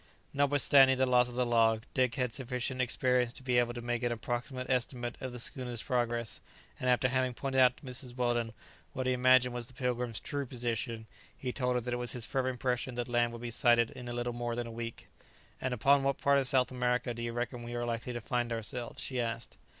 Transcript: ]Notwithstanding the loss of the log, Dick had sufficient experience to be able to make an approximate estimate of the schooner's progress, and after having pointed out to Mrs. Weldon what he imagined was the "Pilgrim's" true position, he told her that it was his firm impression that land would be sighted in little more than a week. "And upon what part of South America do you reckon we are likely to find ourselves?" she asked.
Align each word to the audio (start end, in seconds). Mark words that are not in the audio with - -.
]Notwithstanding 0.33 0.97
the 0.97 1.05
loss 1.05 1.29
of 1.29 1.35
the 1.35 1.45
log, 1.45 1.83
Dick 1.93 2.15
had 2.15 2.33
sufficient 2.33 2.81
experience 2.81 3.33
to 3.33 3.43
be 3.43 3.59
able 3.59 3.75
to 3.75 3.83
make 3.83 4.01
an 4.01 4.11
approximate 4.11 4.67
estimate 4.67 5.15
of 5.21 5.31
the 5.31 5.37
schooner's 5.37 5.83
progress, 5.83 6.39
and 6.79 6.89
after 6.89 7.07
having 7.07 7.35
pointed 7.35 7.61
out 7.61 7.77
to 7.77 7.83
Mrs. 7.83 8.17
Weldon 8.17 8.51
what 8.93 9.05
he 9.05 9.13
imagined 9.13 9.53
was 9.53 9.67
the 9.67 9.75
"Pilgrim's" 9.75 10.19
true 10.19 10.47
position, 10.47 11.05
he 11.37 11.51
told 11.53 11.75
her 11.75 11.81
that 11.81 11.93
it 11.93 11.97
was 11.97 12.13
his 12.13 12.25
firm 12.25 12.47
impression 12.47 12.95
that 12.95 13.07
land 13.07 13.31
would 13.31 13.41
be 13.43 13.51
sighted 13.51 13.91
in 13.91 14.07
little 14.07 14.33
more 14.33 14.55
than 14.55 14.65
a 14.65 14.71
week. 14.71 15.07
"And 15.61 15.71
upon 15.71 16.01
what 16.01 16.17
part 16.17 16.39
of 16.39 16.47
South 16.47 16.71
America 16.71 17.13
do 17.13 17.21
you 17.21 17.31
reckon 17.31 17.61
we 17.61 17.75
are 17.75 17.85
likely 17.85 18.13
to 18.13 18.21
find 18.21 18.51
ourselves?" 18.51 19.03
she 19.03 19.21
asked. 19.21 19.55